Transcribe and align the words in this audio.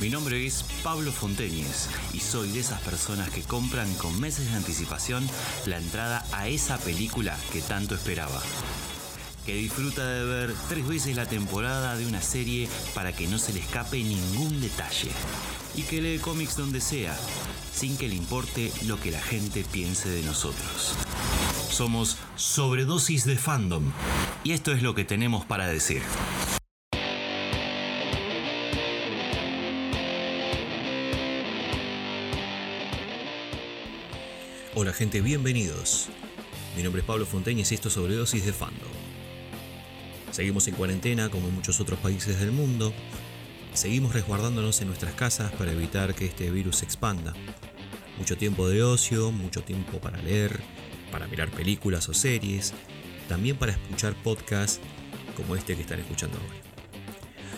Mi 0.00 0.10
nombre 0.10 0.44
es 0.44 0.64
Pablo 0.82 1.12
Fonteñez 1.12 1.88
y 2.12 2.18
soy 2.18 2.50
de 2.50 2.60
esas 2.60 2.80
personas 2.80 3.30
que 3.30 3.42
compran 3.42 3.92
con 3.94 4.20
meses 4.20 4.50
de 4.50 4.56
anticipación 4.56 5.26
la 5.66 5.78
entrada 5.78 6.26
a 6.32 6.48
esa 6.48 6.78
película 6.78 7.38
que 7.52 7.60
tanto 7.60 7.94
esperaba. 7.94 8.42
Que 9.46 9.54
disfruta 9.54 10.04
de 10.04 10.24
ver 10.24 10.54
tres 10.68 10.86
veces 10.86 11.16
la 11.16 11.26
temporada 11.26 11.96
de 11.96 12.06
una 12.06 12.20
serie 12.20 12.68
para 12.92 13.12
que 13.12 13.28
no 13.28 13.38
se 13.38 13.52
le 13.52 13.60
escape 13.60 14.02
ningún 14.02 14.60
detalle. 14.60 15.10
Y 15.76 15.82
que 15.82 16.00
lee 16.00 16.18
cómics 16.18 16.56
donde 16.56 16.80
sea, 16.80 17.16
sin 17.72 17.96
que 17.96 18.08
le 18.08 18.16
importe 18.16 18.72
lo 18.86 19.00
que 19.00 19.12
la 19.12 19.20
gente 19.20 19.64
piense 19.70 20.08
de 20.08 20.22
nosotros. 20.22 20.94
Somos 21.70 22.16
sobredosis 22.36 23.24
de 23.24 23.36
fandom. 23.36 23.92
Y 24.42 24.52
esto 24.52 24.72
es 24.72 24.82
lo 24.82 24.94
que 24.94 25.04
tenemos 25.04 25.44
para 25.44 25.66
decir. 25.66 26.02
Hola 34.76 34.92
gente, 34.92 35.20
bienvenidos. 35.20 36.08
Mi 36.76 36.82
nombre 36.82 37.00
es 37.00 37.06
Pablo 37.06 37.26
Fonteñez 37.26 37.70
y 37.70 37.76
esto 37.76 37.86
es 37.86 37.94
Sobredosis 37.94 38.44
de 38.44 38.52
Fandom. 38.52 38.88
Seguimos 40.32 40.66
en 40.66 40.74
cuarentena 40.74 41.28
como 41.28 41.48
muchos 41.48 41.78
otros 41.78 42.00
países 42.00 42.40
del 42.40 42.50
mundo. 42.50 42.92
Seguimos 43.72 44.14
resguardándonos 44.14 44.80
en 44.80 44.88
nuestras 44.88 45.14
casas 45.14 45.52
para 45.52 45.70
evitar 45.70 46.16
que 46.16 46.26
este 46.26 46.50
virus 46.50 46.78
se 46.78 46.86
expanda. 46.86 47.34
Mucho 48.18 48.36
tiempo 48.36 48.68
de 48.68 48.82
ocio, 48.82 49.30
mucho 49.30 49.62
tiempo 49.62 50.00
para 50.00 50.20
leer, 50.20 50.60
para 51.12 51.28
mirar 51.28 51.52
películas 51.52 52.08
o 52.08 52.14
series, 52.14 52.74
también 53.28 53.56
para 53.56 53.70
escuchar 53.70 54.20
podcasts 54.24 54.80
como 55.36 55.54
este 55.54 55.76
que 55.76 55.82
están 55.82 56.00
escuchando 56.00 56.36
ahora. 56.36 56.54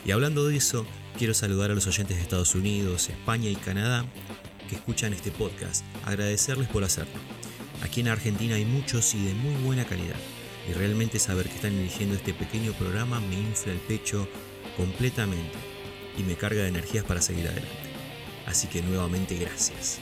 Y 0.05 0.11
hablando 0.11 0.47
de 0.47 0.57
eso, 0.59 0.85
quiero 1.17 1.33
saludar 1.33 1.71
a 1.71 1.75
los 1.75 1.87
oyentes 1.87 2.19
de 2.19 2.23
Estados 2.23 2.55
Unidos, 2.55 3.09
España 3.09 3.49
y 3.49 3.57
Canadá 3.57 4.05
que 4.67 4.77
escuchan 4.77 5.13
este 5.13 5.31
podcast, 5.31 5.85
agradecerles 6.05 6.69
por 6.69 6.85
hacerlo. 6.85 7.15
Aquí 7.83 8.01
en 8.01 8.09
Argentina 8.09 8.57
hay 8.57 8.65
muchos 8.65 9.15
y 9.15 9.25
de 9.25 9.35
muy 9.35 9.55
buena 9.63 9.85
calidad, 9.85 10.17
y 10.69 10.73
realmente 10.73 11.19
saber 11.19 11.49
que 11.49 11.55
están 11.55 11.75
eligiendo 11.75 12.17
este 12.17 12.35
pequeño 12.35 12.73
programa 12.73 13.21
me 13.21 13.35
infla 13.35 13.73
el 13.73 13.79
pecho 13.79 14.29
completamente 14.77 15.57
y 16.19 16.23
me 16.23 16.37
carga 16.37 16.63
de 16.63 16.69
energías 16.69 17.05
para 17.05 17.23
seguir 17.23 17.47
adelante. 17.47 17.71
Así 18.47 18.67
que 18.69 18.83
nuevamente 18.83 19.37
gracias. 19.37 19.99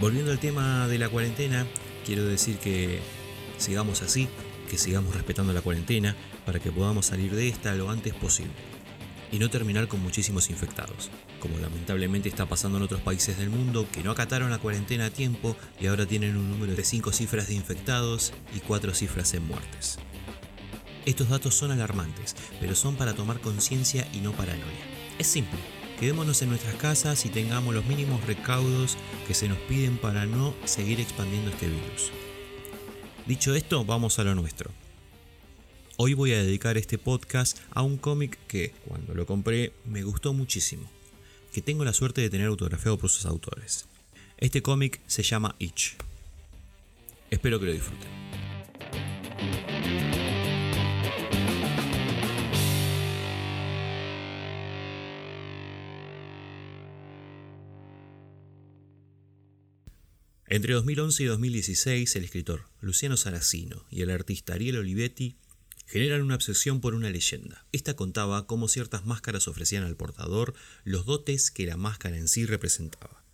Volviendo 0.00 0.32
al 0.32 0.38
tema 0.38 0.88
de 0.88 0.98
la 0.98 1.08
cuarentena, 1.08 1.66
quiero 2.04 2.24
decir 2.24 2.58
que 2.58 3.00
sigamos 3.58 4.02
así, 4.02 4.28
que 4.70 4.78
sigamos 4.78 5.14
respetando 5.14 5.52
la 5.52 5.60
cuarentena 5.60 6.16
para 6.44 6.58
que 6.58 6.72
podamos 6.72 7.06
salir 7.06 7.34
de 7.34 7.48
esta 7.48 7.74
lo 7.74 7.90
antes 7.90 8.14
posible 8.14 8.52
y 9.32 9.38
no 9.38 9.50
terminar 9.50 9.88
con 9.88 10.00
muchísimos 10.00 10.50
infectados, 10.50 11.10
como 11.40 11.58
lamentablemente 11.58 12.28
está 12.28 12.46
pasando 12.46 12.76
en 12.76 12.84
otros 12.84 13.00
países 13.00 13.38
del 13.38 13.50
mundo 13.50 13.88
que 13.90 14.04
no 14.04 14.12
acataron 14.12 14.50
la 14.50 14.58
cuarentena 14.58 15.06
a 15.06 15.10
tiempo 15.10 15.56
y 15.80 15.86
ahora 15.86 16.06
tienen 16.06 16.36
un 16.36 16.50
número 16.50 16.76
de 16.76 16.84
5 16.84 17.10
cifras 17.12 17.48
de 17.48 17.54
infectados 17.54 18.32
y 18.54 18.60
4 18.60 18.94
cifras 18.94 19.32
en 19.34 19.48
muertes. 19.48 19.98
Estos 21.06 21.30
datos 21.30 21.54
son 21.54 21.72
alarmantes, 21.72 22.36
pero 22.60 22.76
son 22.76 22.94
para 22.94 23.14
tomar 23.14 23.40
conciencia 23.40 24.06
y 24.12 24.18
no 24.18 24.32
paranoia. 24.32 24.84
Es 25.18 25.26
simple, 25.26 25.58
quedémonos 25.98 26.42
en 26.42 26.50
nuestras 26.50 26.74
casas 26.76 27.24
y 27.24 27.30
tengamos 27.30 27.74
los 27.74 27.86
mínimos 27.86 28.24
recaudos 28.26 28.96
que 29.26 29.34
se 29.34 29.48
nos 29.48 29.58
piden 29.58 29.96
para 29.96 30.26
no 30.26 30.54
seguir 30.64 31.00
expandiendo 31.00 31.50
este 31.50 31.68
virus. 31.68 32.12
Dicho 33.26 33.54
esto, 33.54 33.84
vamos 33.84 34.18
a 34.18 34.24
lo 34.24 34.34
nuestro. 34.34 34.70
Hoy 35.98 36.14
voy 36.14 36.32
a 36.32 36.42
dedicar 36.42 36.78
este 36.78 36.96
podcast 36.96 37.58
a 37.70 37.82
un 37.82 37.98
cómic 37.98 38.38
que, 38.48 38.72
cuando 38.88 39.14
lo 39.14 39.26
compré, 39.26 39.74
me 39.84 40.02
gustó 40.02 40.32
muchísimo, 40.32 40.90
que 41.52 41.60
tengo 41.60 41.84
la 41.84 41.92
suerte 41.92 42.22
de 42.22 42.30
tener 42.30 42.46
autografiado 42.46 42.96
por 42.96 43.10
sus 43.10 43.26
autores. 43.26 43.84
Este 44.38 44.62
cómic 44.62 45.00
se 45.06 45.22
llama 45.22 45.54
Itch. 45.58 45.96
Espero 47.30 47.60
que 47.60 47.66
lo 47.66 47.72
disfruten. 47.72 48.08
Entre 60.46 60.72
2011 60.72 61.22
y 61.22 61.26
2016, 61.26 62.16
el 62.16 62.24
escritor 62.24 62.64
Luciano 62.80 63.18
Saracino 63.18 63.84
y 63.90 64.02
el 64.02 64.10
artista 64.10 64.54
Ariel 64.54 64.78
Olivetti 64.78 65.36
generan 65.86 66.22
una 66.22 66.36
obsesión 66.36 66.80
por 66.80 66.94
una 66.94 67.10
leyenda. 67.10 67.66
Esta 67.72 67.94
contaba 67.94 68.46
cómo 68.46 68.68
ciertas 68.68 69.04
máscaras 69.04 69.48
ofrecían 69.48 69.84
al 69.84 69.96
portador 69.96 70.54
los 70.84 71.06
dotes 71.06 71.50
que 71.50 71.66
la 71.66 71.76
máscara 71.76 72.16
en 72.16 72.28
sí 72.28 72.46
representaba. 72.46 73.24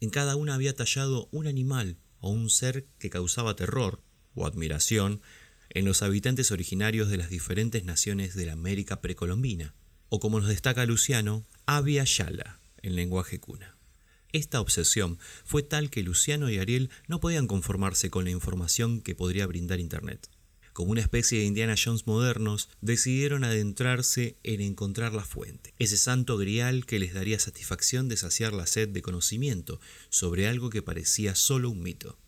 En 0.00 0.10
cada 0.10 0.36
una 0.36 0.54
había 0.54 0.74
tallado 0.74 1.28
un 1.30 1.46
animal 1.46 1.98
o 2.20 2.30
un 2.30 2.50
ser 2.50 2.86
que 2.98 3.10
causaba 3.10 3.56
terror 3.56 4.02
o 4.34 4.46
admiración 4.46 5.20
en 5.68 5.84
los 5.84 6.02
habitantes 6.02 6.50
originarios 6.50 7.10
de 7.10 7.16
las 7.16 7.30
diferentes 7.30 7.84
naciones 7.84 8.34
de 8.34 8.46
la 8.46 8.52
América 8.52 9.00
precolombina, 9.00 9.74
o 10.08 10.18
como 10.18 10.40
nos 10.40 10.48
destaca 10.48 10.84
Luciano, 10.86 11.46
Avia 11.66 12.04
Yala, 12.04 12.60
en 12.82 12.96
lenguaje 12.96 13.38
cuna. 13.38 13.76
Esta 14.32 14.60
obsesión 14.60 15.18
fue 15.44 15.62
tal 15.62 15.90
que 15.90 16.02
Luciano 16.02 16.50
y 16.50 16.58
Ariel 16.58 16.90
no 17.06 17.20
podían 17.20 17.46
conformarse 17.46 18.10
con 18.10 18.24
la 18.24 18.30
información 18.30 19.00
que 19.00 19.14
podría 19.14 19.46
brindar 19.46 19.80
Internet 19.80 20.28
como 20.72 20.92
una 20.92 21.00
especie 21.00 21.38
de 21.38 21.44
Indiana 21.44 21.74
Jones 21.82 22.06
modernos, 22.06 22.68
decidieron 22.80 23.44
adentrarse 23.44 24.36
en 24.42 24.60
encontrar 24.60 25.12
la 25.12 25.24
fuente, 25.24 25.74
ese 25.78 25.96
santo 25.96 26.36
grial 26.36 26.86
que 26.86 26.98
les 26.98 27.14
daría 27.14 27.38
satisfacción 27.38 28.08
de 28.08 28.16
saciar 28.16 28.52
la 28.52 28.66
sed 28.66 28.88
de 28.88 29.02
conocimiento 29.02 29.80
sobre 30.08 30.48
algo 30.48 30.70
que 30.70 30.82
parecía 30.82 31.34
solo 31.34 31.70
un 31.70 31.82
mito. 31.82 32.18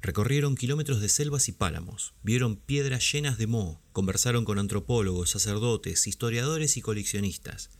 Recorrieron 0.00 0.54
kilómetros 0.54 1.00
de 1.00 1.08
selvas 1.08 1.48
y 1.48 1.52
páramos, 1.52 2.14
vieron 2.22 2.56
piedras 2.56 3.10
llenas 3.12 3.36
de 3.36 3.48
moho, 3.48 3.82
conversaron 3.92 4.44
con 4.44 4.58
antropólogos, 4.58 5.30
sacerdotes, 5.30 6.06
historiadores 6.06 6.76
y 6.76 6.82
coleccionistas, 6.82 7.70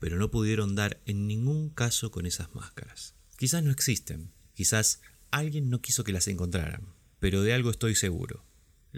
pero 0.00 0.16
no 0.16 0.30
pudieron 0.30 0.74
dar 0.74 1.00
en 1.06 1.28
ningún 1.28 1.70
caso 1.70 2.10
con 2.10 2.26
esas 2.26 2.52
máscaras. 2.54 3.14
Quizás 3.36 3.62
no 3.62 3.70
existen, 3.70 4.32
quizás 4.54 5.00
alguien 5.30 5.70
no 5.70 5.80
quiso 5.80 6.02
que 6.02 6.12
las 6.12 6.26
encontraran, 6.26 6.94
pero 7.20 7.42
de 7.42 7.52
algo 7.52 7.70
estoy 7.70 7.94
seguro. 7.94 8.44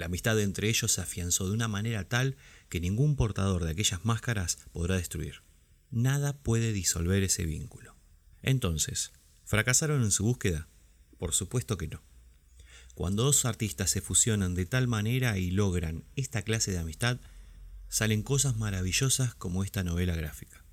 La 0.00 0.06
amistad 0.06 0.40
entre 0.40 0.70
ellos 0.70 0.92
se 0.92 1.02
afianzó 1.02 1.46
de 1.46 1.52
una 1.52 1.68
manera 1.68 2.08
tal 2.08 2.38
que 2.70 2.80
ningún 2.80 3.16
portador 3.16 3.64
de 3.64 3.72
aquellas 3.72 4.02
máscaras 4.02 4.56
podrá 4.72 4.96
destruir. 4.96 5.42
Nada 5.90 6.38
puede 6.38 6.72
disolver 6.72 7.22
ese 7.22 7.44
vínculo. 7.44 7.94
Entonces, 8.40 9.12
¿fracasaron 9.44 10.02
en 10.02 10.10
su 10.10 10.24
búsqueda? 10.24 10.68
Por 11.18 11.34
supuesto 11.34 11.76
que 11.76 11.86
no. 11.86 12.02
Cuando 12.94 13.24
dos 13.24 13.44
artistas 13.44 13.90
se 13.90 14.00
fusionan 14.00 14.54
de 14.54 14.64
tal 14.64 14.88
manera 14.88 15.36
y 15.36 15.50
logran 15.50 16.06
esta 16.16 16.40
clase 16.40 16.70
de 16.70 16.78
amistad, 16.78 17.20
salen 17.90 18.22
cosas 18.22 18.56
maravillosas 18.56 19.34
como 19.34 19.64
esta 19.64 19.84
novela 19.84 20.16
gráfica. 20.16 20.64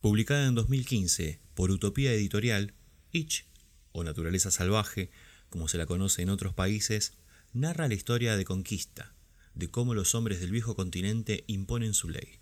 Publicada 0.00 0.46
en 0.46 0.54
2015 0.54 1.40
por 1.52 1.70
Utopía 1.70 2.14
Editorial, 2.14 2.72
Itch, 3.12 3.44
o 3.92 4.02
Naturaleza 4.02 4.50
Salvaje, 4.50 5.10
como 5.50 5.68
se 5.68 5.76
la 5.76 5.84
conoce 5.84 6.22
en 6.22 6.30
otros 6.30 6.54
países, 6.54 7.12
narra 7.54 7.86
la 7.86 7.94
historia 7.94 8.36
de 8.36 8.44
conquista, 8.44 9.14
de 9.54 9.70
cómo 9.70 9.94
los 9.94 10.16
hombres 10.16 10.40
del 10.40 10.50
viejo 10.50 10.74
continente 10.74 11.44
imponen 11.46 11.94
su 11.94 12.08
ley. 12.08 12.40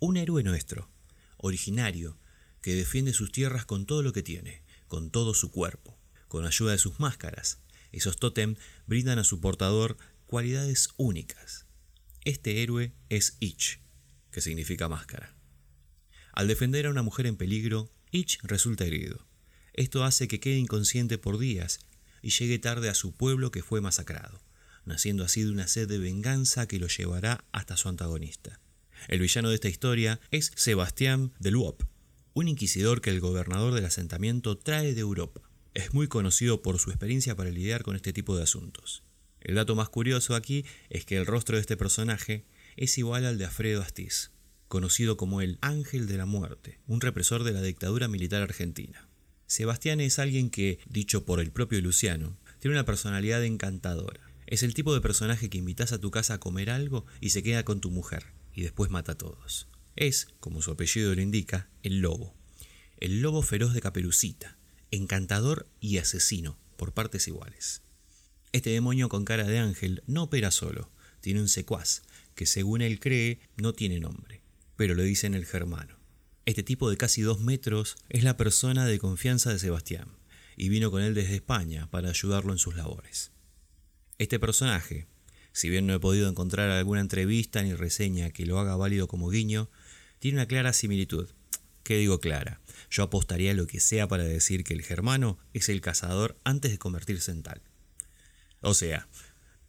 Un 0.00 0.16
héroe 0.16 0.42
nuestro, 0.42 0.90
originario, 1.36 2.18
que 2.60 2.74
defiende 2.74 3.12
sus 3.12 3.30
tierras 3.30 3.64
con 3.64 3.86
todo 3.86 4.02
lo 4.02 4.12
que 4.12 4.24
tiene, 4.24 4.64
con 4.88 5.10
todo 5.10 5.32
su 5.32 5.52
cuerpo, 5.52 5.96
con 6.26 6.44
ayuda 6.44 6.72
de 6.72 6.78
sus 6.78 6.98
máscaras. 6.98 7.60
Esos 7.92 8.16
tótem 8.16 8.56
brindan 8.86 9.20
a 9.20 9.24
su 9.24 9.40
portador 9.40 9.96
cualidades 10.26 10.88
únicas. 10.96 11.66
Este 12.24 12.64
héroe 12.64 12.92
es 13.10 13.36
Ich, 13.38 13.78
que 14.32 14.40
significa 14.40 14.88
máscara. 14.88 15.36
Al 16.32 16.48
defender 16.48 16.86
a 16.86 16.90
una 16.90 17.02
mujer 17.02 17.26
en 17.26 17.36
peligro, 17.36 17.92
Ich 18.10 18.38
resulta 18.42 18.84
herido. 18.84 19.24
Esto 19.72 20.02
hace 20.02 20.26
que 20.26 20.40
quede 20.40 20.58
inconsciente 20.58 21.16
por 21.16 21.38
días 21.38 21.78
y 22.22 22.30
llegue 22.30 22.58
tarde 22.58 22.88
a 22.88 22.94
su 22.94 23.12
pueblo 23.12 23.50
que 23.50 23.62
fue 23.62 23.80
masacrado, 23.80 24.40
naciendo 24.84 25.24
así 25.24 25.42
de 25.42 25.50
una 25.50 25.66
sed 25.66 25.88
de 25.88 25.98
venganza 25.98 26.66
que 26.66 26.78
lo 26.78 26.86
llevará 26.86 27.44
hasta 27.52 27.76
su 27.76 27.88
antagonista. 27.88 28.60
El 29.08 29.20
villano 29.20 29.48
de 29.48 29.56
esta 29.56 29.68
historia 29.68 30.20
es 30.30 30.52
Sebastián 30.54 31.32
de 31.40 31.50
Luop, 31.50 31.82
un 32.34 32.48
inquisidor 32.48 33.00
que 33.00 33.10
el 33.10 33.20
gobernador 33.20 33.74
del 33.74 33.84
asentamiento 33.84 34.56
trae 34.56 34.94
de 34.94 35.00
Europa. 35.00 35.42
Es 35.74 35.92
muy 35.92 36.06
conocido 36.06 36.62
por 36.62 36.78
su 36.78 36.90
experiencia 36.90 37.36
para 37.36 37.50
lidiar 37.50 37.82
con 37.82 37.96
este 37.96 38.12
tipo 38.12 38.36
de 38.36 38.44
asuntos. 38.44 39.02
El 39.40 39.56
dato 39.56 39.74
más 39.74 39.88
curioso 39.88 40.34
aquí 40.34 40.64
es 40.88 41.04
que 41.04 41.16
el 41.16 41.26
rostro 41.26 41.56
de 41.56 41.60
este 41.60 41.76
personaje 41.76 42.44
es 42.76 42.96
igual 42.96 43.26
al 43.26 43.38
de 43.38 43.46
Alfredo 43.46 43.82
Astiz, 43.82 44.30
conocido 44.68 45.16
como 45.16 45.42
el 45.42 45.58
Ángel 45.60 46.06
de 46.06 46.16
la 46.16 46.26
Muerte, 46.26 46.78
un 46.86 47.00
represor 47.00 47.42
de 47.44 47.52
la 47.52 47.60
dictadura 47.60 48.08
militar 48.08 48.42
argentina. 48.42 49.08
Sebastián 49.52 50.00
es 50.00 50.18
alguien 50.18 50.48
que, 50.48 50.78
dicho 50.88 51.26
por 51.26 51.38
el 51.38 51.50
propio 51.50 51.78
Luciano, 51.82 52.38
tiene 52.58 52.74
una 52.74 52.86
personalidad 52.86 53.44
encantadora. 53.44 54.22
Es 54.46 54.62
el 54.62 54.72
tipo 54.72 54.94
de 54.94 55.02
personaje 55.02 55.50
que 55.50 55.58
invitas 55.58 55.92
a 55.92 56.00
tu 56.00 56.10
casa 56.10 56.32
a 56.32 56.40
comer 56.40 56.70
algo 56.70 57.04
y 57.20 57.28
se 57.28 57.42
queda 57.42 57.62
con 57.62 57.82
tu 57.82 57.90
mujer, 57.90 58.24
y 58.54 58.62
después 58.62 58.90
mata 58.90 59.12
a 59.12 59.18
todos. 59.18 59.68
Es, 59.94 60.28
como 60.40 60.62
su 60.62 60.70
apellido 60.70 61.14
lo 61.14 61.20
indica, 61.20 61.68
el 61.82 62.00
lobo. 62.00 62.34
El 62.96 63.20
lobo 63.20 63.42
feroz 63.42 63.74
de 63.74 63.82
Caperucita, 63.82 64.56
encantador 64.90 65.68
y 65.80 65.98
asesino, 65.98 66.56
por 66.78 66.94
partes 66.94 67.28
iguales. 67.28 67.82
Este 68.52 68.70
demonio 68.70 69.10
con 69.10 69.26
cara 69.26 69.44
de 69.44 69.58
ángel 69.58 70.02
no 70.06 70.22
opera 70.22 70.50
solo, 70.50 70.90
tiene 71.20 71.42
un 71.42 71.50
secuaz, 71.50 72.04
que 72.34 72.46
según 72.46 72.80
él 72.80 73.00
cree 73.00 73.38
no 73.58 73.74
tiene 73.74 74.00
nombre, 74.00 74.40
pero 74.76 74.94
lo 74.94 75.02
dice 75.02 75.26
en 75.26 75.34
el 75.34 75.44
germano. 75.44 76.01
Este 76.44 76.64
tipo 76.64 76.90
de 76.90 76.96
casi 76.96 77.22
dos 77.22 77.40
metros 77.40 77.96
es 78.08 78.24
la 78.24 78.36
persona 78.36 78.84
de 78.84 78.98
confianza 78.98 79.52
de 79.52 79.60
Sebastián, 79.60 80.08
y 80.56 80.68
vino 80.70 80.90
con 80.90 81.02
él 81.02 81.14
desde 81.14 81.36
España 81.36 81.88
para 81.90 82.10
ayudarlo 82.10 82.52
en 82.52 82.58
sus 82.58 82.74
labores. 82.74 83.30
Este 84.18 84.40
personaje, 84.40 85.06
si 85.52 85.70
bien 85.70 85.86
no 85.86 85.94
he 85.94 86.00
podido 86.00 86.28
encontrar 86.28 86.70
alguna 86.70 87.00
entrevista 87.00 87.62
ni 87.62 87.74
reseña 87.74 88.30
que 88.30 88.44
lo 88.44 88.58
haga 88.58 88.74
válido 88.74 89.06
como 89.06 89.28
guiño, 89.28 89.70
tiene 90.18 90.38
una 90.38 90.46
clara 90.46 90.72
similitud. 90.72 91.28
¿Qué 91.84 91.96
digo 91.96 92.18
clara? 92.18 92.60
Yo 92.90 93.04
apostaría 93.04 93.54
lo 93.54 93.68
que 93.68 93.78
sea 93.78 94.08
para 94.08 94.24
decir 94.24 94.64
que 94.64 94.74
el 94.74 94.82
germano 94.82 95.38
es 95.52 95.68
el 95.68 95.80
cazador 95.80 96.38
antes 96.42 96.72
de 96.72 96.78
convertirse 96.78 97.30
en 97.30 97.42
tal. 97.42 97.62
O 98.60 98.74
sea, 98.74 99.08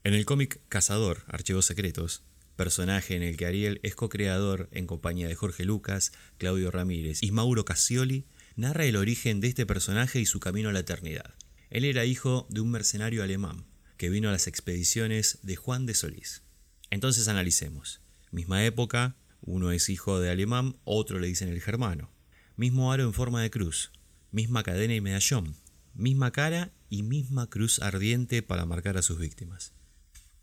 en 0.03 0.13
el 0.13 0.25
cómic 0.25 0.59
Cazador, 0.69 1.23
Archivos 1.27 1.65
Secretos, 1.65 2.23
personaje 2.55 3.15
en 3.15 3.23
el 3.23 3.37
que 3.37 3.45
Ariel 3.45 3.79
es 3.83 3.95
co-creador 3.95 4.69
en 4.71 4.87
compañía 4.87 5.27
de 5.27 5.35
Jorge 5.35 5.65
Lucas, 5.65 6.11
Claudio 6.37 6.71
Ramírez 6.71 7.21
y 7.23 7.31
Mauro 7.31 7.65
Cassioli, 7.65 8.25
narra 8.55 8.85
el 8.85 8.95
origen 8.95 9.41
de 9.41 9.47
este 9.47 9.65
personaje 9.65 10.19
y 10.19 10.25
su 10.25 10.39
camino 10.39 10.69
a 10.69 10.73
la 10.73 10.79
eternidad. 10.79 11.33
Él 11.69 11.85
era 11.85 12.05
hijo 12.05 12.47
de 12.49 12.61
un 12.61 12.69
mercenario 12.69 13.23
alemán 13.23 13.65
que 13.97 14.09
vino 14.09 14.29
a 14.29 14.31
las 14.31 14.47
expediciones 14.47 15.39
de 15.43 15.55
Juan 15.55 15.85
de 15.85 15.93
Solís. 15.93 16.43
Entonces 16.89 17.27
analicemos. 17.27 18.01
Misma 18.31 18.65
época, 18.65 19.15
uno 19.41 19.71
es 19.71 19.89
hijo 19.89 20.19
de 20.19 20.29
alemán, 20.29 20.77
otro 20.83 21.19
le 21.19 21.27
dicen 21.27 21.49
el 21.49 21.61
germano. 21.61 22.11
Mismo 22.55 22.91
aro 22.91 23.03
en 23.03 23.13
forma 23.13 23.41
de 23.41 23.49
cruz, 23.49 23.91
misma 24.31 24.63
cadena 24.63 24.93
y 24.93 25.01
medallón, 25.01 25.55
misma 25.95 26.31
cara 26.31 26.71
y 26.89 27.03
misma 27.03 27.49
cruz 27.49 27.79
ardiente 27.79 28.43
para 28.43 28.65
marcar 28.65 28.97
a 28.97 29.01
sus 29.01 29.17
víctimas. 29.17 29.73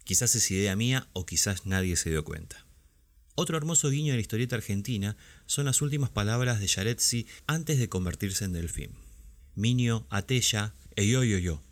Quizás 0.04 0.34
es 0.34 0.50
idea 0.50 0.76
mía 0.76 1.08
o 1.12 1.26
quizás 1.26 1.66
nadie 1.66 1.96
se 1.96 2.10
dio 2.10 2.24
cuenta. 2.24 2.66
Otro 3.34 3.56
hermoso 3.56 3.90
guiño 3.90 4.12
de 4.12 4.18
la 4.18 4.22
historieta 4.22 4.56
argentina 4.56 5.16
son 5.46 5.66
las 5.66 5.82
últimas 5.82 6.10
palabras 6.10 6.60
de 6.60 6.66
Yaretsi 6.66 7.26
antes 7.46 7.78
de 7.78 7.88
convertirse 7.88 8.44
en 8.44 8.52
delfín. 8.52 8.90
Minio, 9.54 10.06
Atella 10.10 10.74
e 10.96 11.06
yo. 11.06 11.62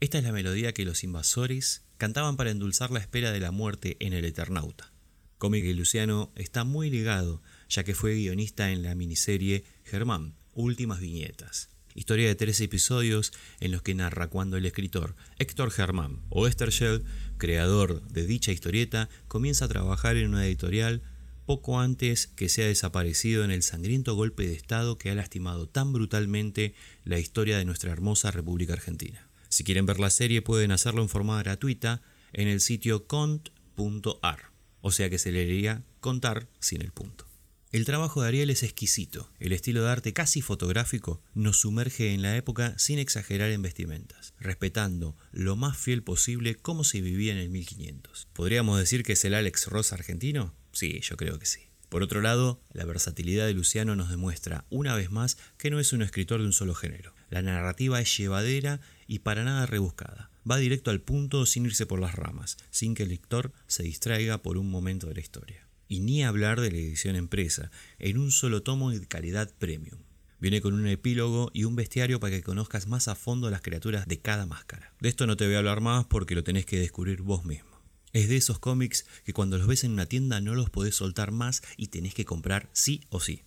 Esta 0.00 0.18
es 0.18 0.24
la 0.24 0.32
melodía 0.32 0.74
que 0.74 0.84
los 0.84 1.04
invasores 1.04 1.82
cantaban 1.98 2.36
para 2.36 2.50
endulzar 2.50 2.90
la 2.90 3.00
espera 3.00 3.32
de 3.32 3.40
la 3.40 3.50
muerte 3.50 3.96
en 4.00 4.12
el 4.12 4.24
Eternauta. 4.24 4.92
Cómic 5.38 5.64
que 5.64 5.74
Luciano 5.74 6.32
está 6.36 6.64
muy 6.64 6.90
ligado, 6.90 7.42
ya 7.68 7.84
que 7.84 7.94
fue 7.94 8.14
guionista 8.14 8.70
en 8.70 8.82
la 8.82 8.94
miniserie 8.94 9.64
Germán, 9.84 10.34
Últimas 10.52 11.00
Viñetas, 11.00 11.68
historia 11.94 12.28
de 12.28 12.34
tres 12.34 12.60
episodios 12.60 13.32
en 13.60 13.72
los 13.72 13.82
que 13.82 13.94
narra 13.94 14.28
cuando 14.28 14.56
el 14.56 14.66
escritor 14.66 15.16
Héctor 15.38 15.70
Germán 15.70 16.20
o 16.28 16.46
Esther 16.46 16.70
Shell, 16.70 17.04
creador 17.38 18.06
de 18.08 18.26
dicha 18.26 18.52
historieta, 18.52 19.08
comienza 19.28 19.64
a 19.66 19.68
trabajar 19.68 20.16
en 20.16 20.30
una 20.30 20.46
editorial 20.46 21.02
poco 21.46 21.80
antes 21.80 22.26
que 22.26 22.48
sea 22.48 22.66
desaparecido 22.66 23.44
en 23.44 23.50
el 23.50 23.62
sangriento 23.62 24.14
golpe 24.14 24.46
de 24.46 24.54
Estado 24.54 24.98
que 24.98 25.10
ha 25.10 25.14
lastimado 25.14 25.68
tan 25.68 25.92
brutalmente 25.92 26.74
la 27.04 27.18
historia 27.18 27.58
de 27.58 27.64
nuestra 27.64 27.92
hermosa 27.92 28.30
República 28.30 28.72
Argentina. 28.72 29.28
Si 29.48 29.62
quieren 29.62 29.86
ver 29.86 30.00
la 30.00 30.10
serie 30.10 30.42
pueden 30.42 30.72
hacerlo 30.72 31.02
en 31.02 31.08
forma 31.08 31.40
gratuita 31.42 32.02
en 32.32 32.48
el 32.48 32.60
sitio 32.60 33.06
cont.ar, 33.06 34.50
o 34.80 34.90
sea 34.90 35.10
que 35.10 35.18
se 35.18 35.32
leería 35.32 35.82
contar 36.00 36.48
sin 36.58 36.82
el 36.82 36.92
punto. 36.92 37.33
El 37.74 37.84
trabajo 37.84 38.22
de 38.22 38.28
Ariel 38.28 38.50
es 38.50 38.62
exquisito. 38.62 39.32
El 39.40 39.52
estilo 39.52 39.82
de 39.82 39.90
arte 39.90 40.12
casi 40.12 40.42
fotográfico 40.42 41.20
nos 41.34 41.58
sumerge 41.58 42.14
en 42.14 42.22
la 42.22 42.36
época 42.36 42.78
sin 42.78 43.00
exagerar 43.00 43.50
en 43.50 43.62
vestimentas, 43.62 44.32
respetando 44.38 45.16
lo 45.32 45.56
más 45.56 45.76
fiel 45.76 46.04
posible 46.04 46.54
cómo 46.54 46.84
se 46.84 47.00
vivía 47.00 47.32
en 47.32 47.38
el 47.38 47.50
1500. 47.50 48.28
¿Podríamos 48.32 48.78
decir 48.78 49.02
que 49.02 49.14
es 49.14 49.24
el 49.24 49.34
Alex 49.34 49.66
Ross 49.66 49.92
argentino? 49.92 50.54
Sí, 50.70 51.00
yo 51.00 51.16
creo 51.16 51.40
que 51.40 51.46
sí. 51.46 51.62
Por 51.88 52.04
otro 52.04 52.20
lado, 52.20 52.60
la 52.72 52.84
versatilidad 52.84 53.46
de 53.46 53.54
Luciano 53.54 53.96
nos 53.96 54.08
demuestra 54.08 54.66
una 54.70 54.94
vez 54.94 55.10
más 55.10 55.36
que 55.58 55.70
no 55.70 55.80
es 55.80 55.92
un 55.92 56.02
escritor 56.02 56.38
de 56.38 56.46
un 56.46 56.52
solo 56.52 56.76
género. 56.76 57.12
La 57.28 57.42
narrativa 57.42 58.00
es 58.00 58.16
llevadera 58.16 58.82
y 59.08 59.18
para 59.18 59.42
nada 59.42 59.66
rebuscada. 59.66 60.30
Va 60.48 60.58
directo 60.58 60.92
al 60.92 61.00
punto 61.00 61.44
sin 61.44 61.66
irse 61.66 61.86
por 61.86 61.98
las 61.98 62.14
ramas, 62.14 62.56
sin 62.70 62.94
que 62.94 63.02
el 63.02 63.08
lector 63.08 63.52
se 63.66 63.82
distraiga 63.82 64.42
por 64.42 64.58
un 64.58 64.70
momento 64.70 65.08
de 65.08 65.14
la 65.14 65.20
historia. 65.20 65.63
Y 65.94 66.00
ni 66.00 66.24
hablar 66.24 66.60
de 66.60 66.72
la 66.72 66.78
edición 66.78 67.14
empresa, 67.14 67.70
en 68.00 68.18
un 68.18 68.32
solo 68.32 68.64
tomo 68.64 68.90
de 68.90 69.06
calidad 69.06 69.54
premium. 69.60 70.00
Viene 70.40 70.60
con 70.60 70.74
un 70.74 70.88
epílogo 70.88 71.52
y 71.54 71.62
un 71.62 71.76
bestiario 71.76 72.18
para 72.18 72.34
que 72.34 72.42
conozcas 72.42 72.88
más 72.88 73.06
a 73.06 73.14
fondo 73.14 73.48
las 73.48 73.60
criaturas 73.60 74.08
de 74.08 74.18
cada 74.18 74.44
máscara. 74.44 74.92
De 74.98 75.08
esto 75.08 75.28
no 75.28 75.36
te 75.36 75.46
voy 75.46 75.54
a 75.54 75.58
hablar 75.58 75.80
más 75.80 76.04
porque 76.06 76.34
lo 76.34 76.42
tenés 76.42 76.66
que 76.66 76.80
descubrir 76.80 77.22
vos 77.22 77.44
mismo. 77.44 77.80
Es 78.12 78.28
de 78.28 78.36
esos 78.36 78.58
cómics 78.58 79.06
que 79.24 79.32
cuando 79.32 79.56
los 79.56 79.68
ves 79.68 79.84
en 79.84 79.92
una 79.92 80.06
tienda 80.06 80.40
no 80.40 80.56
los 80.56 80.68
podés 80.68 80.96
soltar 80.96 81.30
más 81.30 81.62
y 81.76 81.86
tenés 81.86 82.12
que 82.12 82.24
comprar 82.24 82.68
sí 82.72 83.04
o 83.10 83.20
sí. 83.20 83.44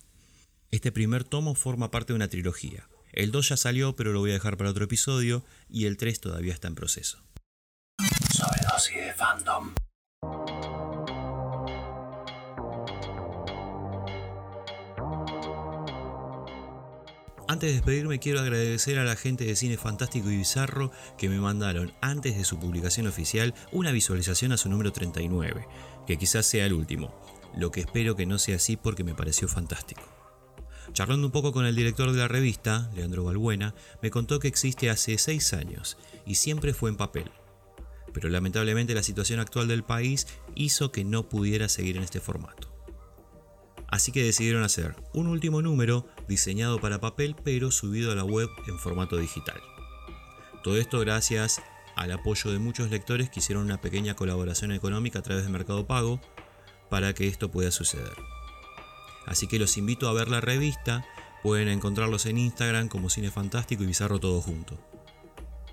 Este 0.70 0.90
primer 0.90 1.24
tomo 1.24 1.54
forma 1.54 1.90
parte 1.90 2.14
de 2.14 2.16
una 2.16 2.28
trilogía. 2.28 2.88
El 3.12 3.30
2 3.30 3.50
ya 3.50 3.58
salió 3.58 3.94
pero 3.94 4.14
lo 4.14 4.20
voy 4.20 4.30
a 4.30 4.34
dejar 4.34 4.56
para 4.56 4.70
otro 4.70 4.86
episodio 4.86 5.44
y 5.68 5.84
el 5.84 5.98
3 5.98 6.18
todavía 6.18 6.54
está 6.54 6.68
en 6.68 6.76
proceso. 6.76 7.22
De. 7.98 9.87
Antes 17.50 17.70
de 17.70 17.76
despedirme 17.76 18.18
quiero 18.18 18.40
agradecer 18.40 18.98
a 18.98 19.04
la 19.04 19.16
gente 19.16 19.46
de 19.46 19.56
Cine 19.56 19.78
Fantástico 19.78 20.30
y 20.30 20.36
Bizarro 20.36 20.92
que 21.16 21.30
me 21.30 21.40
mandaron 21.40 21.94
antes 22.02 22.36
de 22.36 22.44
su 22.44 22.58
publicación 22.58 23.06
oficial 23.06 23.54
una 23.72 23.90
visualización 23.90 24.52
a 24.52 24.58
su 24.58 24.68
número 24.68 24.92
39, 24.92 25.66
que 26.06 26.18
quizás 26.18 26.44
sea 26.44 26.66
el 26.66 26.74
último, 26.74 27.18
lo 27.56 27.70
que 27.70 27.80
espero 27.80 28.16
que 28.16 28.26
no 28.26 28.36
sea 28.36 28.56
así 28.56 28.76
porque 28.76 29.02
me 29.02 29.14
pareció 29.14 29.48
fantástico. 29.48 30.02
Charlando 30.92 31.26
un 31.26 31.32
poco 31.32 31.52
con 31.52 31.64
el 31.64 31.74
director 31.74 32.12
de 32.12 32.18
la 32.18 32.28
revista, 32.28 32.90
Leandro 32.94 33.24
Balbuena, 33.24 33.74
me 34.02 34.10
contó 34.10 34.40
que 34.40 34.48
existe 34.48 34.90
hace 34.90 35.16
6 35.16 35.54
años 35.54 35.96
y 36.26 36.34
siempre 36.34 36.74
fue 36.74 36.90
en 36.90 36.98
papel. 36.98 37.30
Pero 38.12 38.28
lamentablemente 38.28 38.92
la 38.92 39.02
situación 39.02 39.40
actual 39.40 39.68
del 39.68 39.84
país 39.84 40.26
hizo 40.54 40.92
que 40.92 41.02
no 41.02 41.30
pudiera 41.30 41.70
seguir 41.70 41.96
en 41.96 42.02
este 42.02 42.20
formato. 42.20 42.67
Así 43.88 44.12
que 44.12 44.22
decidieron 44.22 44.62
hacer 44.62 44.94
un 45.14 45.26
último 45.26 45.62
número 45.62 46.06
diseñado 46.28 46.80
para 46.80 47.00
papel 47.00 47.34
pero 47.42 47.70
subido 47.70 48.12
a 48.12 48.14
la 48.14 48.24
web 48.24 48.50
en 48.66 48.78
formato 48.78 49.16
digital. 49.16 49.60
Todo 50.62 50.76
esto 50.76 51.00
gracias 51.00 51.62
al 51.96 52.12
apoyo 52.12 52.52
de 52.52 52.58
muchos 52.58 52.90
lectores 52.90 53.30
que 53.30 53.40
hicieron 53.40 53.64
una 53.64 53.80
pequeña 53.80 54.14
colaboración 54.14 54.72
económica 54.72 55.18
a 55.20 55.22
través 55.22 55.44
de 55.44 55.50
Mercado 55.50 55.86
Pago 55.86 56.20
para 56.90 57.14
que 57.14 57.26
esto 57.26 57.50
pueda 57.50 57.70
suceder. 57.70 58.12
Así 59.26 59.46
que 59.46 59.58
los 59.58 59.76
invito 59.76 60.08
a 60.08 60.12
ver 60.12 60.28
la 60.28 60.40
revista, 60.40 61.04
pueden 61.42 61.68
encontrarlos 61.68 62.26
en 62.26 62.38
Instagram 62.38 62.88
como 62.88 63.10
Cine 63.10 63.30
Fantástico 63.30 63.82
y 63.82 63.86
Bizarro 63.86 64.20
todo 64.20 64.40
junto. 64.40 64.78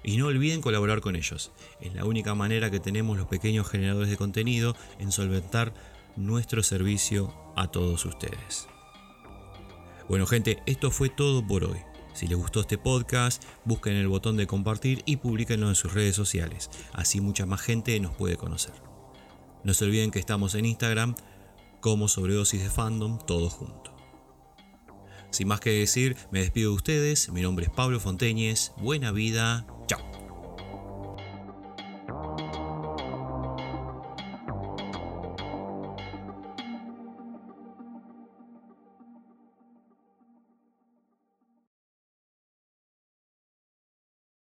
Y 0.03 0.17
no 0.17 0.27
olviden 0.27 0.61
colaborar 0.61 1.01
con 1.01 1.15
ellos, 1.15 1.51
es 1.81 1.93
la 1.93 2.05
única 2.05 2.33
manera 2.35 2.71
que 2.71 2.79
tenemos 2.79 3.17
los 3.17 3.27
pequeños 3.27 3.67
generadores 3.69 4.09
de 4.09 4.17
contenido 4.17 4.75
en 4.99 5.11
solventar 5.11 5.73
nuestro 6.15 6.63
servicio 6.63 7.33
a 7.55 7.67
todos 7.67 8.05
ustedes. 8.05 8.67
Bueno 10.07 10.25
gente, 10.25 10.61
esto 10.65 10.91
fue 10.91 11.09
todo 11.09 11.45
por 11.45 11.63
hoy. 11.65 11.79
Si 12.13 12.27
les 12.27 12.37
gustó 12.37 12.61
este 12.61 12.77
podcast, 12.77 13.43
busquen 13.65 13.95
el 13.95 14.07
botón 14.07 14.37
de 14.37 14.47
compartir 14.47 15.03
y 15.05 15.17
publiquenlo 15.17 15.67
en 15.67 15.75
sus 15.75 15.93
redes 15.93 16.15
sociales. 16.15 16.69
Así 16.93 17.19
mucha 17.19 17.45
más 17.45 17.61
gente 17.61 17.99
nos 17.99 18.15
puede 18.15 18.37
conocer. 18.37 18.73
No 19.63 19.73
se 19.73 19.83
olviden 19.83 20.11
que 20.11 20.19
estamos 20.19 20.55
en 20.55 20.65
Instagram 20.65 21.15
como 21.81 22.07
sobredosis 22.07 22.63
de 22.63 22.69
fandom, 22.69 23.19
todo 23.25 23.49
junto. 23.49 23.93
Sin 25.31 25.49
más 25.49 25.59
que 25.59 25.71
decir, 25.71 26.15
me 26.31 26.39
despido 26.39 26.69
de 26.69 26.77
ustedes. 26.77 27.29
Mi 27.29 27.41
nombre 27.41 27.65
es 27.65 27.71
Pablo 27.71 27.99
Fonteñez. 27.99 28.71
Buena 28.77 29.11
vida 29.11 29.67